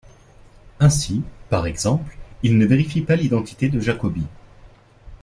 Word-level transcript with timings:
Ainsi, 0.79 1.21
par 1.51 1.67
exemple, 1.67 2.17
il 2.41 2.57
ne 2.57 2.65
vérifie 2.65 3.01
pas 3.01 3.15
l'identité 3.15 3.69
de 3.69 3.79
Jacobi. 3.79 4.25